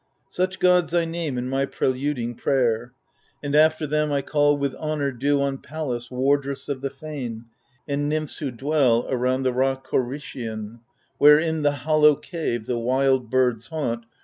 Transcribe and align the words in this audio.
Such 0.31 0.57
gods 0.57 0.95
I 0.95 1.05
name 1.05 1.37
in 1.37 1.47
my 1.47 1.67
preluding 1.67 2.33
prayer, 2.33 2.91
And 3.43 3.55
after 3.55 3.85
them, 3.85 4.11
I 4.11 4.23
call 4.23 4.57
with 4.57 4.73
honour 4.73 5.11
due 5.11 5.39
On 5.43 5.59
Pallas, 5.59 6.09
wardress 6.09 6.67
of 6.67 6.81
the 6.81 6.89
fane, 6.89 7.45
and 7.87 8.09
Nymphs 8.09 8.39
Who 8.39 8.49
dwell 8.49 9.05
around 9.11 9.43
the 9.43 9.53
rock 9.53 9.87
Corycian, 9.87 10.79
Where 11.19 11.37
in 11.37 11.61
the 11.61 11.71
hollow 11.85 12.15
cave, 12.15 12.65
the 12.65 12.79
wild 12.79 13.29
birds* 13.29 13.67
haunt. 13.67 14.05